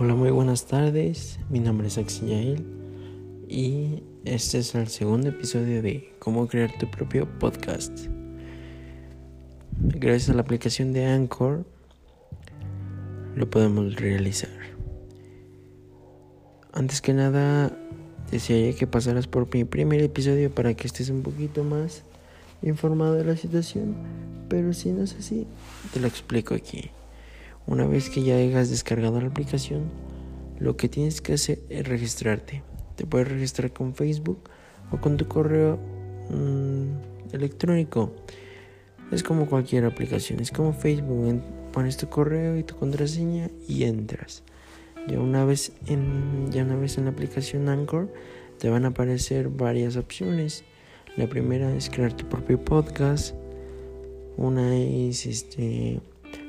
[0.00, 1.40] Hola, muy buenas tardes.
[1.50, 2.64] Mi nombre es Axel Yael
[3.48, 8.06] y este es el segundo episodio de Cómo crear tu propio podcast.
[9.80, 11.66] Gracias a la aplicación de Anchor
[13.34, 14.56] lo podemos realizar.
[16.72, 17.76] Antes que nada,
[18.30, 22.04] desearía que pasaras por mi primer episodio para que estés un poquito más
[22.62, 23.96] informado de la situación,
[24.48, 25.48] pero si no es así,
[25.92, 26.92] te lo explico aquí.
[27.68, 29.90] Una vez que ya hayas descargado la aplicación,
[30.58, 32.62] lo que tienes que hacer es registrarte.
[32.96, 34.40] Te puedes registrar con Facebook
[34.90, 35.78] o con tu correo
[36.30, 38.14] mmm, electrónico.
[39.12, 41.42] Es como cualquier aplicación, es como Facebook.
[41.70, 44.44] Pones tu correo y tu contraseña y entras.
[45.06, 48.10] Ya una vez en, ya una vez en la aplicación Anchor
[48.58, 50.64] te van a aparecer varias opciones.
[51.18, 53.34] La primera es crear tu propio podcast.
[54.38, 56.00] Una es este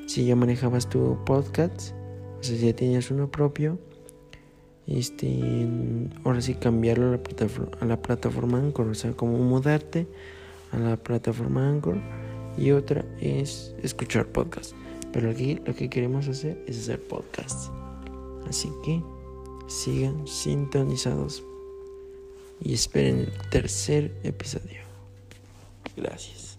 [0.09, 1.91] si ya manejabas tu podcast,
[2.39, 3.77] o sea, si ya tenías uno propio,
[4.87, 5.67] este,
[6.23, 10.07] ahora sí cambiarlo a la, plataforma, a la plataforma Anchor, o sea, como mudarte
[10.71, 12.01] a la plataforma Anchor.
[12.57, 14.73] Y otra es escuchar podcast.
[15.13, 17.71] Pero aquí lo que queremos hacer es hacer podcast.
[18.47, 19.03] Así que
[19.67, 21.43] sigan sintonizados
[22.59, 24.81] y esperen el tercer episodio.
[25.95, 26.58] Gracias.